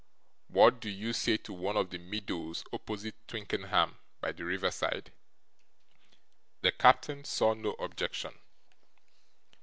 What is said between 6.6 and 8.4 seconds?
The captain saw no objection.